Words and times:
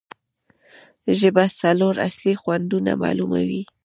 ژبه 1.19 1.43
څلور 1.61 1.95
اصلي 2.07 2.33
خوندونه 2.41 2.91
معلوموي. 3.01 3.63